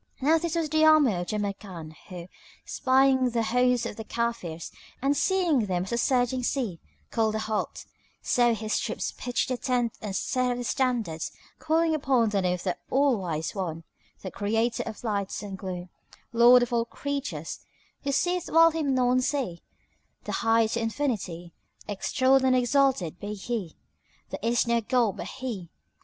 Now 0.19 0.39
this 0.39 0.55
was 0.55 0.67
the 0.67 0.83
army 0.83 1.13
of 1.13 1.27
Jamrkan 1.27 1.93
who, 2.09 2.27
espying 2.65 3.29
the 3.29 3.43
host 3.43 3.85
of 3.85 3.97
the 3.97 4.03
Kafirs 4.03 4.71
and 4.99 5.15
seeing 5.15 5.67
them 5.67 5.83
as 5.83 5.91
a 5.91 5.97
surging 5.99 6.41
sea, 6.41 6.79
called 7.11 7.35
a 7.35 7.37
halt; 7.37 7.85
so 8.19 8.55
his 8.55 8.79
troops 8.79 9.11
pitched 9.11 9.49
the 9.49 9.57
tents 9.57 9.99
and 10.01 10.15
set 10.15 10.49
up 10.53 10.57
the 10.57 10.63
standards, 10.63 11.31
calling 11.59 11.93
upon 11.93 12.29
the 12.29 12.41
name 12.41 12.55
of 12.55 12.63
the 12.63 12.77
All 12.89 13.15
wise 13.15 13.53
One, 13.53 13.83
the 14.23 14.31
Creator 14.31 14.81
of 14.87 15.03
light 15.03 15.39
and 15.43 15.55
gloom, 15.55 15.89
Lord 16.33 16.63
of 16.63 16.73
all 16.73 16.85
creatures, 16.85 17.59
Who 18.01 18.11
seeth 18.11 18.49
while 18.49 18.71
Him 18.71 18.95
none 18.95 19.21
see, 19.21 19.61
the 20.23 20.31
High 20.31 20.65
to 20.65 20.81
infinity, 20.81 21.53
extolled 21.87 22.43
and 22.43 22.55
exalted 22.55 23.19
be 23.19 23.35
He! 23.35 23.77
There 24.31 24.39
is 24.41 24.65
no 24.65 24.81
God 24.81 25.17
but 25.17 25.27
He! 25.27 25.69